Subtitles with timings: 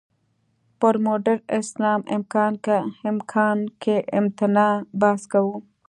[0.79, 2.01] پر «مډرن اسلام،
[3.09, 5.55] امکان که امتناع؟» بحث کوو.